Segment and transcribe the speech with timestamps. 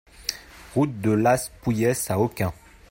[0.73, 2.51] Route de Las Poueyes à Aucun